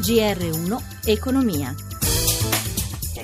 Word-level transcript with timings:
GR1 0.00 0.80
Economia 1.06 1.74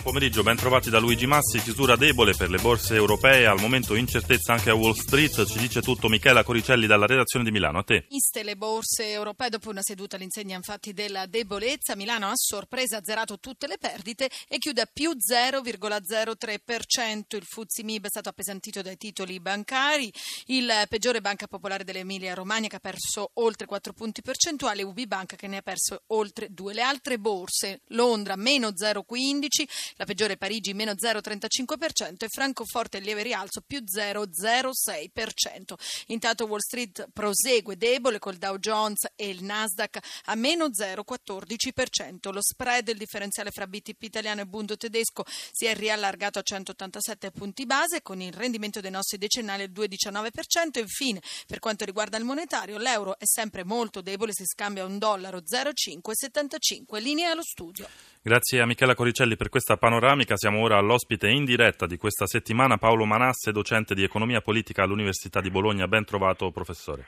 pomeriggio, 0.06 0.44
ben 0.44 0.56
trovati 0.56 0.88
da 0.88 1.00
Luigi 1.00 1.26
Massi. 1.26 1.60
Chiusura 1.60 1.96
debole 1.96 2.36
per 2.36 2.48
le 2.48 2.58
borse 2.58 2.94
europee, 2.94 3.44
al 3.44 3.58
momento 3.58 3.96
incertezza 3.96 4.52
anche 4.52 4.70
a 4.70 4.74
Wall 4.74 4.92
Street. 4.92 5.44
Ci 5.44 5.58
dice 5.58 5.82
tutto 5.82 6.06
Michela 6.06 6.44
Coricelli 6.44 6.86
dalla 6.86 7.06
redazione 7.06 7.44
di 7.44 7.50
Milano. 7.50 7.80
A 7.80 7.82
te. 7.82 8.06
Viste 8.08 8.44
le 8.44 8.54
borse 8.54 9.10
europee 9.10 9.48
dopo 9.48 9.68
una 9.68 9.82
seduta 9.82 10.14
all'insegna 10.14 10.54
infatti 10.54 10.92
della 10.92 11.26
debolezza, 11.26 11.96
Milano 11.96 12.28
a 12.28 12.36
sorpresa 12.36 12.98
ha 12.98 13.00
zerato 13.02 13.40
tutte 13.40 13.66
le 13.66 13.78
perdite 13.78 14.30
e 14.46 14.58
chiude 14.58 14.82
a 14.82 14.86
più 14.86 15.10
0,03%. 15.10 17.36
Il 17.36 17.44
Fuzzi 17.44 17.82
Mib 17.82 18.04
è 18.04 18.08
stato 18.08 18.28
appesantito 18.28 18.82
dai 18.82 18.96
titoli 18.96 19.40
bancari. 19.40 20.12
Il 20.46 20.70
peggiore 20.88 21.20
Banca 21.20 21.48
Popolare 21.48 21.82
dell'Emilia 21.82 22.34
Romagna 22.34 22.68
che 22.68 22.76
ha 22.76 22.80
perso 22.80 23.32
oltre 23.34 23.66
4 23.66 23.92
punti 23.92 24.22
percentuali, 24.22 24.84
UB 24.84 25.26
che 25.26 25.48
ne 25.48 25.56
ha 25.56 25.62
perso 25.62 26.02
oltre 26.08 26.52
2. 26.52 26.74
Le 26.74 26.82
altre 26.82 27.18
borse, 27.18 27.80
Londra 27.88 28.36
meno 28.36 28.68
0,15%, 28.68 29.95
la 29.96 30.04
peggiore 30.04 30.36
Parigi 30.36 30.74
meno 30.74 30.92
0,35% 30.92 32.24
e 32.24 32.28
Francoforte 32.28 33.00
lieve 33.00 33.22
rialzo 33.22 33.62
più 33.66 33.80
0,06%. 33.80 35.74
Intanto 36.08 36.44
Wall 36.46 36.58
Street 36.58 37.08
prosegue 37.12 37.76
debole 37.76 38.18
col 38.18 38.36
Dow 38.36 38.58
Jones 38.58 39.08
e 39.14 39.28
il 39.28 39.42
Nasdaq 39.42 39.98
a 40.24 40.34
meno 40.34 40.68
0,14%. 40.68 42.32
Lo 42.32 42.42
spread, 42.42 42.88
il 42.88 42.96
differenziale 42.96 43.50
fra 43.50 43.66
BTP 43.66 44.02
italiano 44.02 44.42
e 44.42 44.46
Bundo 44.46 44.76
tedesco 44.76 45.24
si 45.26 45.66
è 45.66 45.74
riallargato 45.74 46.38
a 46.38 46.42
187 46.42 47.30
punti 47.30 47.66
base 47.66 48.02
con 48.02 48.20
il 48.20 48.32
rendimento 48.32 48.80
dei 48.80 48.90
nostri 48.90 49.18
decennali 49.18 49.62
al 49.62 49.70
2,19%. 49.70 50.78
Infine, 50.78 51.22
per 51.46 51.58
quanto 51.58 51.84
riguarda 51.84 52.16
il 52.16 52.24
monetario, 52.24 52.78
l'euro 52.78 53.18
è 53.18 53.24
sempre 53.24 53.64
molto 53.64 54.00
debole, 54.00 54.32
si 54.32 54.44
scambia 54.44 54.84
un 54.84 54.98
dollaro 54.98 55.42
0,575. 55.44 57.00
Linea 57.00 57.30
allo 57.30 57.42
studio. 57.42 57.88
Grazie 58.22 58.60
a 58.60 58.66
Michela 58.66 58.96
Coricelli 58.96 59.36
per 59.36 59.48
questa 59.48 59.76
panoramica. 59.86 60.36
Siamo 60.36 60.62
ora 60.62 60.78
all'ospite 60.78 61.28
in 61.28 61.44
diretta 61.44 61.86
di 61.86 61.96
questa 61.96 62.26
settimana, 62.26 62.76
Paolo 62.76 63.04
Manasse, 63.04 63.52
docente 63.52 63.94
di 63.94 64.02
economia 64.02 64.40
politica 64.40 64.82
all'Università 64.82 65.40
di 65.40 65.48
Bologna. 65.48 65.86
Ben 65.86 66.04
trovato, 66.04 66.50
professore. 66.50 67.06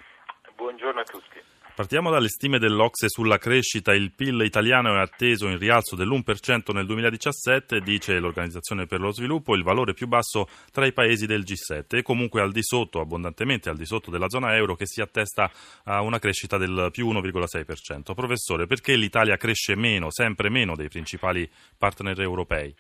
Buongiorno 0.55 1.01
a 1.01 1.03
tutti. 1.03 1.48
Partiamo 1.79 2.11
dalle 2.11 2.27
stime 2.27 2.59
dell'Ocse 2.59 3.09
sulla 3.09 3.39
crescita. 3.39 3.95
Il 3.95 4.11
PIL 4.11 4.41
italiano 4.41 4.97
è 4.97 4.99
atteso 4.99 5.47
in 5.47 5.59
rialzo 5.59 5.95
dell'1% 5.95 6.75
nel 6.75 6.87
2017, 6.87 7.79
dice 7.83 8.19
l'Organizzazione 8.19 8.87
per 8.87 8.99
lo 8.99 9.13
Sviluppo, 9.13 9.55
il 9.55 9.63
valore 9.63 9.95
più 9.95 10.09
basso 10.09 10.49
tra 10.73 10.87
i 10.87 10.93
paesi 10.93 11.27
del 11.27 11.45
G7 11.45 11.99
e 11.99 12.03
comunque 12.03 12.41
al 12.41 12.51
di 12.51 12.65
sotto, 12.65 12.99
abbondantemente 12.99 13.69
al 13.69 13.77
di 13.77 13.87
sotto 13.87 14.11
della 14.11 14.29
zona 14.29 14.57
euro 14.57 14.75
che 14.75 14.87
si 14.87 15.01
attesta 15.01 15.49
a 15.85 16.01
una 16.01 16.19
crescita 16.19 16.59
del 16.59 16.89
più 16.91 17.09
1,6%. 17.13 18.13
Professore, 18.13 18.67
perché 18.67 18.97
l'Italia 18.97 19.37
cresce 19.37 19.77
meno, 19.77 20.11
sempre 20.11 20.51
meno 20.51 20.75
dei 20.75 20.89
principali 20.89 21.49
partner 21.79 22.21
europei? 22.21 22.75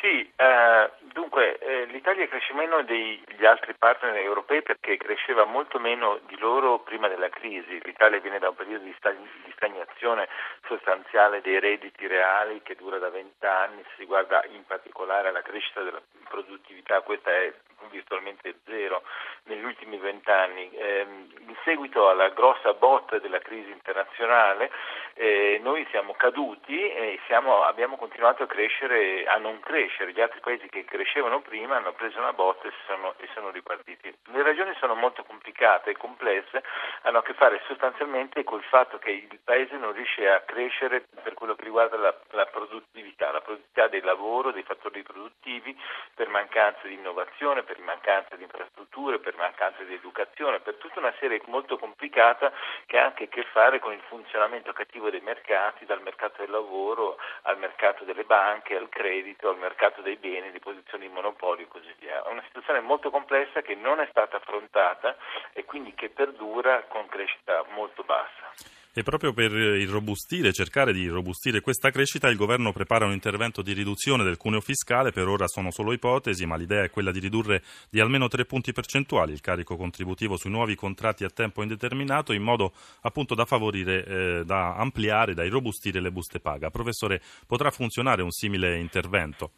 Sì, 0.00 0.28
eh, 0.34 0.90
dunque 1.12 1.58
eh, 1.58 1.84
l'Italia 1.86 2.26
cresce 2.28 2.52
meno 2.54 2.82
degli 2.82 3.44
altri 3.44 3.74
partner 3.74 4.16
europei 4.16 4.62
perché 4.62 4.96
cresceva 4.96 5.44
molto 5.44 5.78
meno 5.78 6.18
di 6.26 6.38
loro 6.38 6.80
prima 6.80 7.08
della 7.08 7.28
crisi. 7.28 7.80
L'Italia 7.82 8.20
viene 8.20 8.38
da 8.38 8.48
un 8.48 8.54
periodo 8.54 8.84
di, 8.84 8.94
stag- 8.98 9.16
di 9.16 9.52
stagnazione 9.54 10.28
sostanziale 10.66 11.40
dei 11.40 11.60
redditi 11.60 12.06
reali 12.06 12.62
che 12.62 12.74
dura 12.74 12.98
da 12.98 13.10
20 13.10 13.46
anni, 13.46 13.84
si 13.96 14.04
guarda 14.04 14.42
in 14.50 14.64
particolare 14.66 15.28
alla 15.28 15.42
crescita 15.42 15.82
della 15.82 16.02
produttività, 16.28 17.00
questa 17.02 17.30
è 17.30 17.52
virtualmente 17.90 18.54
zero 18.64 19.02
negli 19.44 19.64
ultimi 19.64 19.98
vent'anni. 19.98 20.70
Eh, 20.72 21.06
in 21.38 21.56
seguito 21.64 22.08
alla 22.08 22.30
grossa 22.30 22.74
botta 22.74 23.18
della 23.18 23.40
crisi 23.40 23.70
internazionale 23.70 24.70
eh, 25.14 25.60
noi 25.62 25.86
siamo 25.90 26.14
caduti 26.14 26.78
e 26.78 27.20
siamo, 27.26 27.62
abbiamo 27.62 27.96
continuato 27.96 28.42
a 28.42 28.46
crescere, 28.46 29.24
a 29.26 29.36
non 29.36 29.60
crescere. 29.60 30.12
Gli 30.12 30.20
altri 30.20 30.40
paesi 30.40 30.68
che 30.68 30.84
crescevano 30.84 31.40
prima 31.40 31.76
hanno 31.76 31.92
preso 31.92 32.18
una 32.18 32.32
botta 32.32 32.68
e 32.68 32.72
sono, 32.86 33.14
e 33.18 33.28
sono 33.34 33.50
ripartiti. 33.50 34.14
Le 34.32 34.42
ragioni 34.42 34.74
sono 34.78 34.94
molto 34.94 35.22
complicate 35.24 35.90
e 35.90 35.96
complesse, 35.96 36.62
hanno 37.02 37.18
a 37.18 37.22
che 37.22 37.34
fare 37.34 37.60
sostanzialmente 37.66 38.44
col 38.44 38.62
fatto 38.62 38.98
che 38.98 39.10
il 39.10 39.38
paese 39.42 39.76
non 39.76 39.92
riesce 39.92 40.28
a 40.28 40.40
crescere 40.40 41.04
per 41.22 41.34
quello 41.34 41.54
che 41.54 41.64
riguarda 41.64 41.96
la, 41.96 42.14
la 42.30 42.46
produttività, 42.46 43.30
la 43.30 43.40
produttività 43.40 43.88
del 43.88 44.04
lavoro, 44.04 44.50
dei 44.50 44.62
fattori 44.62 45.02
produttivi, 45.02 45.76
per 46.14 46.28
mancanza 46.28 46.86
di 46.86 46.94
innovazione, 46.94 47.62
per 47.62 47.78
mancanza 47.80 48.36
di 48.36 48.42
infrastrutture, 48.42 49.18
per 49.18 49.36
mancanza 49.36 49.82
di 49.82 49.94
educazione, 49.94 50.60
per 50.60 50.76
tutta 50.76 50.98
una 50.98 51.14
serie 51.18 51.40
molto 51.46 51.78
complicata 51.78 52.52
che 52.86 52.98
ha 52.98 53.04
anche 53.04 53.24
a 53.24 53.28
che 53.28 53.42
fare 53.44 53.78
con 53.78 53.92
il 53.92 54.02
funzionamento 54.08 54.72
cattivo 54.72 55.01
dei 55.10 55.20
mercati, 55.20 55.84
dal 55.84 56.02
mercato 56.02 56.42
del 56.42 56.50
lavoro 56.50 57.16
al 57.42 57.58
mercato 57.58 58.04
delle 58.04 58.24
banche, 58.24 58.76
al 58.76 58.88
credito, 58.88 59.48
al 59.48 59.58
mercato 59.58 60.02
dei 60.02 60.16
beni, 60.16 60.50
di 60.50 60.58
posizioni 60.58 61.06
di 61.06 61.12
monopolio 61.12 61.64
e 61.64 61.68
così 61.68 61.92
via. 61.98 62.22
È 62.22 62.30
una 62.30 62.42
situazione 62.46 62.80
molto 62.80 63.10
complessa 63.10 63.62
che 63.62 63.74
non 63.74 64.00
è 64.00 64.06
stata 64.10 64.36
affrontata 64.36 65.16
e 65.52 65.64
quindi 65.64 65.94
che 65.94 66.10
perdura 66.10 66.84
con 66.88 67.06
crescita 67.08 67.64
molto 67.74 68.02
bassa. 68.02 68.52
E 68.94 69.02
proprio 69.02 69.32
per 69.32 69.52
irrobustire, 69.52 70.52
cercare 70.52 70.92
di 70.92 71.00
irrobustire 71.00 71.62
questa 71.62 71.88
crescita, 71.88 72.28
il 72.28 72.36
governo 72.36 72.72
prepara 72.72 73.06
un 73.06 73.12
intervento 73.12 73.62
di 73.62 73.72
riduzione 73.72 74.22
del 74.22 74.36
cuneo 74.36 74.60
fiscale. 74.60 75.12
Per 75.12 75.26
ora 75.26 75.46
sono 75.46 75.70
solo 75.70 75.94
ipotesi, 75.94 76.44
ma 76.44 76.56
l'idea 76.56 76.82
è 76.82 76.90
quella 76.90 77.10
di 77.10 77.18
ridurre 77.18 77.62
di 77.88 78.00
almeno 78.00 78.28
tre 78.28 78.44
punti 78.44 78.72
percentuali 78.72 79.32
il 79.32 79.40
carico 79.40 79.78
contributivo 79.78 80.36
sui 80.36 80.50
nuovi 80.50 80.74
contratti 80.74 81.24
a 81.24 81.30
tempo 81.30 81.62
indeterminato, 81.62 82.34
in 82.34 82.42
modo 82.42 82.72
appunto 83.00 83.34
da 83.34 83.46
favorire, 83.46 84.04
eh, 84.04 84.44
da 84.44 84.74
ampliare, 84.74 84.91
da 85.34 85.44
irrobustire 85.44 86.00
le 86.00 86.10
buste 86.10 86.40
paga. 86.40 86.70
Professore, 86.70 87.20
potrà 87.46 87.70
funzionare 87.70 88.22
un 88.22 88.30
simile 88.30 88.76
intervento? 88.76 89.50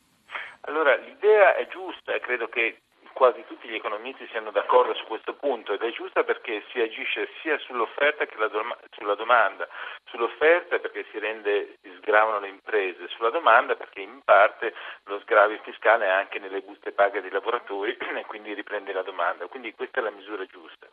Allora, 0.63 0.97
l'idea 0.97 1.57
è 1.57 1.67
giusta 1.69 2.15
e 2.15 2.21
credo 2.21 2.49
che 2.49 2.79
quasi 3.15 3.45
tutti 3.47 3.69
gli 3.69 3.75
economisti 3.75 4.27
siano 4.29 4.51
d'accordo 4.51 4.93
su 4.95 5.05
questo 5.05 5.35
punto 5.35 5.73
ed 5.73 5.81
è 5.81 5.91
giusta 5.93 6.25
perché 6.25 6.65
si 6.71 6.81
agisce 6.81 7.29
sia 7.41 7.57
sull'offerta 7.59 8.27
che 8.27 8.35
sulla 8.91 9.15
domanda. 9.15 9.69
Sull'offerta 10.11 10.79
perché 10.79 11.07
si 11.11 11.19
rende, 11.19 11.79
si 11.81 11.91
sgravano 11.99 12.41
le 12.41 12.49
imprese, 12.49 13.09
sulla 13.09 13.31
domanda 13.31 13.77
perché 13.77 14.01
in 14.01 14.21
parte 14.25 14.75
lo 15.05 15.19
sgravio 15.21 15.59
fiscale 15.63 16.07
è 16.07 16.11
anche 16.11 16.39
nelle 16.39 16.61
buste 16.61 16.93
paga 16.93 17.21
dei 17.21 17.31
lavoratori 17.31 17.97
e 17.97 18.25
quindi 18.27 18.53
riprende 18.53 18.93
la 18.93 19.03
domanda. 19.03 19.47
Quindi 19.47 19.73
questa 19.73 20.01
è 20.01 20.03
la 20.03 20.11
misura 20.11 20.45
giusta. 20.45 20.84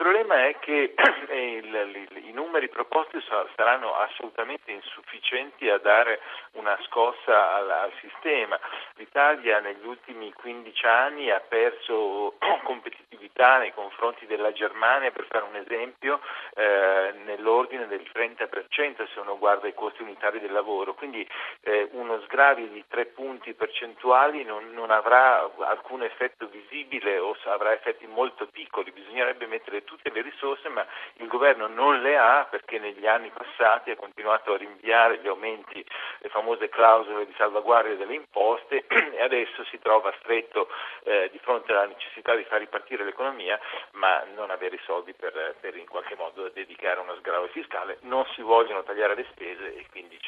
Problema 0.00 0.46
è 0.46 0.56
che 0.60 0.94
il, 1.28 2.08
i 2.24 2.32
numeri 2.32 2.70
proposti 2.70 3.18
saranno 3.54 3.96
assolutamente 3.96 4.72
insufficienti 4.72 5.68
a 5.68 5.76
dare 5.76 6.20
una 6.52 6.74
scossa 6.86 7.52
al 7.56 7.92
sistema. 8.00 8.58
L'Italia 8.94 9.60
negli 9.60 9.84
ultimi 9.84 10.32
15 10.32 10.86
anni 10.86 11.30
ha 11.30 11.40
perso 11.40 12.36
competitività 12.64 13.09
nei 13.40 13.72
confronti 13.72 14.26
della 14.26 14.52
Germania, 14.52 15.10
per 15.10 15.26
fare 15.28 15.44
un 15.44 15.56
esempio, 15.56 16.20
eh, 16.54 17.14
nell'ordine 17.24 17.86
del 17.86 18.06
30% 18.12 19.06
se 19.12 19.20
uno 19.20 19.38
guarda 19.38 19.66
i 19.66 19.74
costi 19.74 20.02
unitari 20.02 20.40
del 20.40 20.52
lavoro. 20.52 20.94
Quindi 20.94 21.26
eh, 21.62 21.88
uno 21.92 22.20
sgravio 22.22 22.66
di 22.66 22.84
tre 22.88 23.06
punti 23.06 23.54
percentuali 23.54 24.44
non, 24.44 24.72
non, 24.72 24.90
avrà 24.90 25.50
alcun 25.60 26.02
effetto 26.02 26.48
visibile 26.48 27.18
o 27.18 27.36
avrà 27.44 27.72
effetti 27.72 28.06
molto 28.06 28.46
piccoli. 28.46 28.92
Bisognerebbe 28.92 29.46
mettere 29.46 29.84
tutte 29.84 30.10
le 30.10 30.22
risorse, 30.22 30.68
ma 30.68 30.84
il 31.14 31.26
governo 31.26 31.66
non 31.66 32.00
le 32.00 32.16
ha 32.16 32.46
perché 32.50 32.78
negli 32.78 33.06
anni 33.06 33.30
passati 33.30 33.90
ha 33.90 33.96
continuato 33.96 34.54
a 34.54 34.56
rinviare 34.56 35.18
gli 35.18 35.28
aumenti, 35.28 35.84
le 36.18 36.28
famose 36.28 36.68
clausole 36.68 37.26
di 37.26 37.34
salvaguardia 37.36 37.96
delle 37.96 38.14
imposte 38.14 38.84
e 38.88 39.22
adesso 39.22 39.64
si 39.64 39.78
trova 39.78 40.12
stretto 40.18 40.68
eh, 41.04 41.28
di 41.32 41.38
fronte 41.38 41.72
alla 41.72 41.86
necessità 41.86 42.34
di 42.34 42.44
far 42.44 42.58
ripartire 42.58 43.04
l'economia, 43.04 43.29
ma 43.92 44.24
non 44.34 44.50
avere 44.50 44.76
i 44.76 44.80
soldi 44.84 45.12
per, 45.14 45.56
per 45.60 45.76
in 45.76 45.86
qualche 45.86 46.16
modo 46.16 46.48
dedicare 46.48 47.00
uno 47.00 47.16
sgravio 47.16 47.48
fiscale, 47.48 47.98
non 48.02 48.24
si 48.34 48.42
vogliono 48.42 48.82
tagliare 48.82 49.14
le 49.14 49.26
spese 49.30 49.74
e 49.74 49.86
quindi 49.90 50.18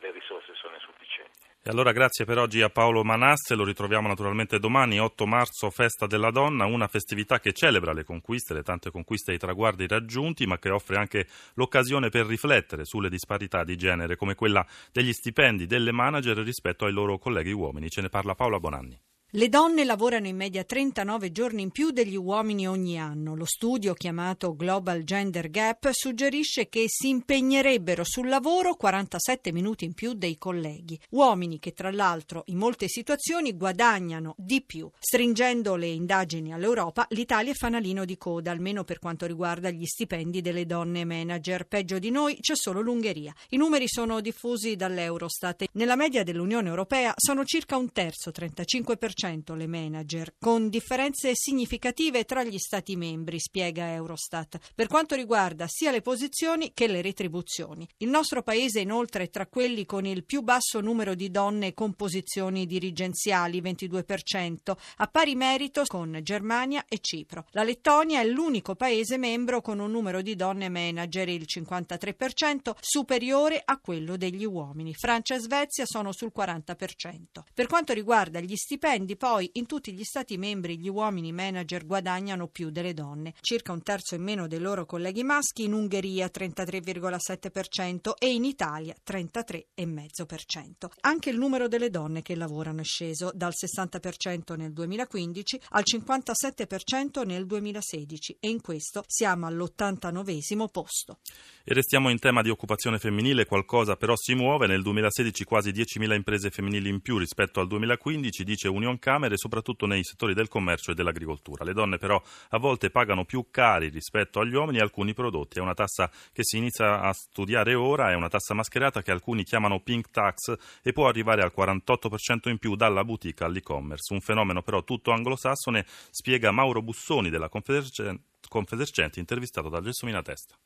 le 0.00 0.10
risorse 0.10 0.54
sono 0.54 0.74
insufficienti. 0.74 1.46
E 1.60 1.70
allora 1.70 1.92
grazie 1.92 2.24
per 2.24 2.38
oggi 2.38 2.62
a 2.62 2.70
Paolo 2.70 3.02
Manasse, 3.02 3.54
lo 3.54 3.64
ritroviamo 3.64 4.08
naturalmente 4.08 4.58
domani, 4.58 5.00
8 5.00 5.26
marzo, 5.26 5.70
festa 5.70 6.06
della 6.06 6.30
donna, 6.30 6.66
una 6.66 6.86
festività 6.86 7.40
che 7.40 7.52
celebra 7.52 7.92
le 7.92 8.04
conquiste, 8.04 8.54
le 8.54 8.62
tante 8.62 8.90
conquiste 8.90 9.32
e 9.32 9.34
i 9.34 9.38
traguardi 9.38 9.86
raggiunti, 9.86 10.46
ma 10.46 10.58
che 10.58 10.70
offre 10.70 10.96
anche 10.96 11.26
l'occasione 11.54 12.08
per 12.08 12.26
riflettere 12.26 12.84
sulle 12.84 13.10
disparità 13.10 13.64
di 13.64 13.76
genere, 13.76 14.16
come 14.16 14.34
quella 14.34 14.64
degli 14.92 15.12
stipendi 15.12 15.66
delle 15.66 15.92
manager 15.92 16.38
rispetto 16.38 16.86
ai 16.86 16.92
loro 16.92 17.18
colleghi 17.18 17.52
uomini. 17.52 17.90
Ce 17.90 18.00
ne 18.00 18.08
parla 18.08 18.34
Paola 18.34 18.58
Bonanni. 18.58 19.07
Le 19.32 19.50
donne 19.50 19.84
lavorano 19.84 20.26
in 20.26 20.36
media 20.36 20.64
39 20.64 21.30
giorni 21.32 21.60
in 21.60 21.70
più 21.70 21.90
degli 21.90 22.16
uomini 22.16 22.66
ogni 22.66 22.98
anno. 22.98 23.36
Lo 23.36 23.44
studio 23.44 23.92
chiamato 23.92 24.56
Global 24.56 25.02
Gender 25.02 25.50
Gap 25.50 25.90
suggerisce 25.90 26.70
che 26.70 26.86
si 26.86 27.10
impegnerebbero 27.10 28.04
sul 28.04 28.26
lavoro 28.26 28.74
47 28.74 29.52
minuti 29.52 29.84
in 29.84 29.92
più 29.92 30.14
dei 30.14 30.38
colleghi. 30.38 30.98
Uomini 31.10 31.58
che 31.58 31.74
tra 31.74 31.90
l'altro 31.90 32.44
in 32.46 32.56
molte 32.56 32.88
situazioni 32.88 33.54
guadagnano 33.54 34.34
di 34.38 34.62
più. 34.62 34.90
Stringendo 34.98 35.76
le 35.76 35.88
indagini 35.88 36.54
all'Europa, 36.54 37.06
l'Italia 37.10 37.52
è 37.52 37.54
fanalino 37.54 38.06
di 38.06 38.16
coda, 38.16 38.50
almeno 38.50 38.82
per 38.84 38.98
quanto 38.98 39.26
riguarda 39.26 39.68
gli 39.68 39.84
stipendi 39.84 40.40
delle 40.40 40.64
donne 40.64 41.04
manager. 41.04 41.66
Peggio 41.66 41.98
di 41.98 42.08
noi 42.08 42.38
c'è 42.40 42.56
solo 42.56 42.80
l'Ungheria. 42.80 43.34
I 43.50 43.58
numeri 43.58 43.88
sono 43.88 44.22
diffusi 44.22 44.74
dall'Eurostat. 44.74 45.66
Nella 45.72 45.96
media 45.96 46.22
dell'Unione 46.22 46.70
Europea 46.70 47.12
sono 47.14 47.44
circa 47.44 47.76
un 47.76 47.92
terzo, 47.92 48.30
35% 48.30 49.16
le 49.54 49.66
manager, 49.66 50.34
con 50.38 50.68
differenze 50.68 51.32
significative 51.34 52.24
tra 52.24 52.44
gli 52.44 52.58
Stati 52.58 52.94
membri, 52.94 53.40
spiega 53.40 53.92
Eurostat, 53.92 54.58
per 54.76 54.86
quanto 54.86 55.16
riguarda 55.16 55.66
sia 55.66 55.90
le 55.90 56.02
posizioni 56.02 56.70
che 56.72 56.86
le 56.86 57.02
retribuzioni. 57.02 57.88
Il 57.96 58.10
nostro 58.10 58.42
paese 58.42 58.78
inoltre 58.78 59.24
è 59.24 59.30
tra 59.30 59.48
quelli 59.48 59.86
con 59.86 60.06
il 60.06 60.24
più 60.24 60.42
basso 60.42 60.80
numero 60.80 61.14
di 61.14 61.32
donne 61.32 61.74
con 61.74 61.94
posizioni 61.94 62.64
dirigenziali, 62.64 63.60
22%, 63.60 64.76
a 64.98 65.06
pari 65.08 65.34
merito 65.34 65.82
con 65.86 66.20
Germania 66.22 66.84
e 66.88 66.98
Cipro. 67.00 67.46
La 67.50 67.64
Lettonia 67.64 68.20
è 68.20 68.24
l'unico 68.24 68.76
paese 68.76 69.18
membro 69.18 69.60
con 69.60 69.80
un 69.80 69.90
numero 69.90 70.22
di 70.22 70.36
donne 70.36 70.68
manager, 70.68 71.28
il 71.28 71.46
53%, 71.48 72.76
superiore 72.78 73.60
a 73.64 73.78
quello 73.78 74.16
degli 74.16 74.44
uomini. 74.44 74.94
Francia 74.94 75.34
e 75.34 75.40
Svezia 75.40 75.86
sono 75.86 76.12
sul 76.12 76.32
40%. 76.34 77.42
Per 77.52 77.66
quanto 77.66 77.92
riguarda 77.92 78.38
gli 78.40 78.54
stipendi, 78.54 79.07
stipendi, 79.08 79.16
poi 79.16 79.50
in 79.54 79.66
tutti 79.66 79.92
gli 79.92 80.04
Stati 80.04 80.36
membri 80.36 80.78
gli 80.78 80.88
uomini 80.88 81.32
manager 81.32 81.86
guadagnano 81.86 82.48
più 82.48 82.70
delle 82.70 82.92
donne, 82.92 83.34
circa 83.40 83.72
un 83.72 83.82
terzo 83.82 84.14
in 84.14 84.22
meno 84.22 84.46
dei 84.46 84.58
loro 84.58 84.84
colleghi 84.84 85.22
maschi, 85.22 85.64
in 85.64 85.72
Ungheria 85.72 86.26
33,7% 86.26 88.12
e 88.18 88.32
in 88.32 88.44
Italia 88.44 88.94
33,5%. 89.06 90.90
Anche 91.00 91.30
il 91.30 91.38
numero 91.38 91.68
delle 91.68 91.90
donne 91.90 92.22
che 92.22 92.34
lavorano 92.34 92.80
è 92.80 92.84
sceso 92.84 93.30
dal 93.34 93.52
60% 93.54 94.56
nel 94.56 94.72
2015 94.72 95.60
al 95.70 95.84
57% 95.90 97.26
nel 97.26 97.46
2016 97.46 98.36
e 98.40 98.48
in 98.48 98.60
questo 98.60 99.04
siamo 99.06 99.46
all'89 99.46 100.68
posto. 100.70 101.18
E 101.64 101.74
restiamo 101.74 102.08
in 102.08 102.18
tema 102.18 102.42
di 102.42 102.50
occupazione 102.50 102.98
femminile, 102.98 103.44
qualcosa 103.44 103.96
però 103.96 104.14
si 104.16 104.34
muove, 104.34 104.66
nel 104.66 104.82
2016 104.82 105.44
quasi 105.44 105.70
10.000 105.70 106.14
imprese 106.14 106.50
femminili 106.50 106.88
in 106.88 107.00
più 107.00 107.18
rispetto 107.18 107.60
al 107.60 107.66
2015, 107.66 108.44
dice 108.44 108.68
Union 108.68 108.97
Camere, 108.98 109.36
soprattutto 109.36 109.86
nei 109.86 110.04
settori 110.04 110.34
del 110.34 110.48
commercio 110.48 110.90
e 110.90 110.94
dell'agricoltura. 110.94 111.64
Le 111.64 111.72
donne 111.72 111.98
però 111.98 112.22
a 112.50 112.58
volte 112.58 112.90
pagano 112.90 113.24
più 113.24 113.46
cari 113.50 113.88
rispetto 113.88 114.40
agli 114.40 114.54
uomini 114.54 114.80
alcuni 114.80 115.14
prodotti. 115.14 115.58
È 115.58 115.62
una 115.62 115.74
tassa 115.74 116.10
che 116.32 116.44
si 116.44 116.56
inizia 116.58 117.00
a 117.00 117.12
studiare 117.12 117.74
ora, 117.74 118.10
è 118.10 118.14
una 118.14 118.28
tassa 118.28 118.54
mascherata 118.54 119.02
che 119.02 119.10
alcuni 119.10 119.44
chiamano 119.44 119.80
pink 119.80 120.10
tax 120.10 120.56
e 120.82 120.92
può 120.92 121.08
arrivare 121.08 121.42
al 121.42 121.52
48% 121.56 122.48
in 122.48 122.58
più 122.58 122.76
dalla 122.76 123.04
boutique 123.04 123.44
all'e-commerce. 123.44 124.12
Un 124.12 124.20
fenomeno 124.20 124.62
però 124.62 124.84
tutto 124.84 125.12
anglosassone, 125.12 125.86
spiega 126.10 126.50
Mauro 126.50 126.82
Bussoni 126.82 127.30
della 127.30 127.48
Confedercenti, 127.48 129.18
intervistato 129.18 129.68
da 129.68 129.80
Gelsomina 129.80 130.22
Testa 130.22 130.56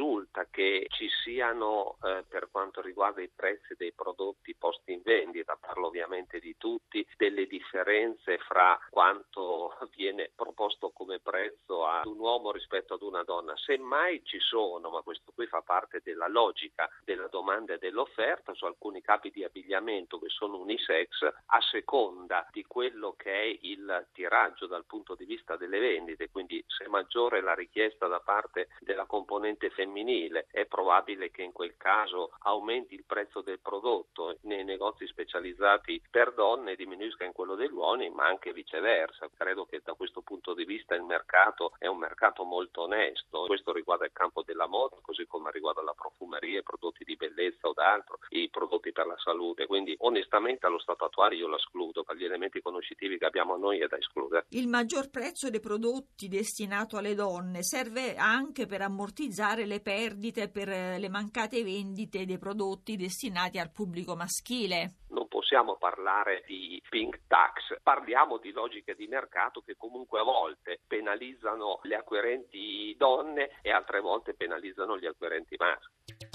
risulta 0.00 0.46
che 0.50 0.86
ci 0.88 1.08
siano, 1.22 1.98
eh, 2.02 2.24
per 2.26 2.48
quanto 2.50 2.80
riguarda 2.80 3.20
i 3.20 3.28
prezzi 3.28 3.74
dei 3.76 3.92
prodotti 3.92 4.54
posti 4.54 4.92
in 4.92 5.02
vendita, 5.04 5.58
parlo 5.60 5.88
ovviamente 5.88 6.40
di 6.40 6.56
tutti, 6.56 7.06
delle 7.18 7.46
differenze 7.46 8.38
fra 8.38 8.78
quanto 8.88 9.76
viene 9.94 10.30
proposto 10.34 10.90
come 10.90 11.18
prezzo 11.20 11.86
ad 11.86 12.06
un 12.06 12.18
uomo 12.18 12.50
rispetto 12.50 12.94
ad 12.94 13.02
una 13.02 13.22
donna. 13.24 13.54
Semmai 13.56 14.22
ci 14.24 14.38
sono, 14.38 14.88
ma 14.88 15.02
questo 15.02 15.32
qui 15.34 15.46
fa 15.46 15.60
parte 15.60 16.00
della 16.02 16.28
logica 16.28 16.88
della 17.04 17.28
domanda 17.28 17.74
e 17.74 17.78
dell'offerta, 17.78 18.54
su 18.54 18.64
alcuni 18.64 19.02
capi 19.02 19.30
di 19.30 19.44
abbigliamento 19.44 20.18
che 20.18 20.28
sono 20.28 20.56
unisex, 20.58 21.28
a 21.46 21.60
seconda 21.70 22.48
di 22.50 22.64
quello 22.64 23.14
che 23.18 23.32
è 23.32 23.58
il 23.62 24.06
tiraggio 24.12 24.66
dal 24.66 24.86
punto 24.86 25.14
di 25.14 25.26
vista 25.26 25.56
delle 25.56 25.78
vendite, 25.78 26.30
quindi 26.30 26.64
se 26.66 26.88
maggiore 26.88 27.42
la 27.42 27.54
richiesta 27.54 28.06
da 28.06 28.20
parte 28.20 28.68
della 28.80 29.04
componente 29.04 29.50
componente 29.50 29.70
femminile, 29.90 30.46
è 30.50 30.64
probabile 30.66 31.30
che 31.30 31.42
in 31.42 31.52
quel 31.52 31.76
caso 31.76 32.30
aumenti 32.40 32.94
il 32.94 33.04
prezzo 33.04 33.42
del 33.42 33.58
prodotto 33.60 34.38
nei 34.42 34.64
negozi 34.64 35.06
specializzati 35.06 36.00
per 36.08 36.32
donne 36.32 36.72
e 36.72 36.76
diminuisca 36.76 37.24
in 37.24 37.32
quello 37.32 37.56
degli 37.56 37.72
uomini, 37.72 38.10
ma 38.10 38.26
anche 38.26 38.52
viceversa. 38.52 39.28
Credo 39.36 39.66
che 39.66 39.80
da 39.84 39.94
questo 39.94 40.22
punto 40.22 40.54
di 40.54 40.64
vista 40.64 40.94
il 40.94 41.02
mercato 41.02 41.72
è 41.78 41.86
un 41.86 41.98
mercato 41.98 42.44
molto 42.44 42.82
onesto. 42.82 43.44
Questo 43.46 43.72
riguarda 43.72 44.04
il 44.04 44.12
campo 44.12 44.42
della 44.42 44.66
moda, 44.66 44.96
così 45.02 45.26
come 45.26 45.50
riguarda 45.50 45.82
la 45.82 45.94
profumeria, 45.94 46.60
i 46.60 46.62
prodotti 46.62 47.04
di 47.04 47.16
bellezza 47.16 47.68
o 47.68 47.72
d'altro, 47.72 48.18
i 48.30 48.48
prodotti 48.48 48.92
per 48.92 49.06
la 49.06 49.18
salute. 49.18 49.66
Quindi 49.66 49.94
onestamente 49.98 50.66
allo 50.66 50.78
stato 50.78 51.04
attuale 51.04 51.34
io 51.34 51.48
lo 51.48 51.56
escludo, 51.56 52.04
gli 52.14 52.24
elementi 52.24 52.60
conoscitivi 52.60 53.18
che 53.18 53.24
abbiamo 53.24 53.56
noi 53.56 53.80
è 53.80 53.86
da 53.86 53.96
escludere. 53.96 54.46
Il 54.50 54.68
maggior 54.68 55.10
prezzo 55.10 55.48
dei 55.48 55.60
prodotti 55.60 56.28
destinato 56.28 56.96
alle 56.96 57.14
donne 57.14 57.62
serve 57.62 58.16
anche 58.16 58.66
per 58.66 58.82
ammortizzare 58.82 59.64
le 59.70 59.80
perdite 59.80 60.48
per 60.48 60.68
eh, 60.68 60.98
le 60.98 61.08
mancate 61.08 61.62
vendite 61.62 62.26
dei 62.26 62.38
prodotti 62.38 62.96
destinati 62.96 63.58
al 63.58 63.70
pubblico 63.70 64.16
maschile 64.16 64.96
non 65.10 65.28
possiamo 65.28 65.76
parlare 65.76 66.42
di 66.46 66.80
pink 66.88 67.20
tax, 67.26 67.80
parliamo 67.82 68.38
di 68.38 68.50
logiche 68.52 68.94
di 68.94 69.06
mercato 69.06 69.62
che 69.64 69.74
comunque 69.76 70.20
a 70.20 70.24
volte 70.24 70.80
penalizzano 70.86 71.80
le 71.82 71.96
acquirenti 71.96 72.94
donne 72.96 73.50
e 73.62 73.70
altre 73.70 74.00
volte 74.00 74.34
penalizzano 74.34 74.98
gli 74.98 75.06
acquirenti 75.06 75.56
maschi. 75.58 76.28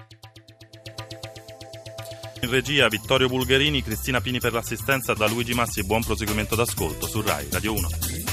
In 2.42 2.52
regia 2.52 2.88
Vittorio 2.88 3.28
Bulgarini, 3.28 3.82
Cristina 3.82 4.22
Pini 4.22 4.40
per 4.40 4.54
l'assistenza, 4.54 5.14
da 5.14 5.28
Luigi 5.28 5.56
Massi 5.56 5.86
buon 5.86 6.04
proseguimento 6.04 6.56
d'ascolto 6.56 7.08
su 7.08 7.22
RAI 7.22 7.50
Radio 7.50 7.74
1. 7.74 8.25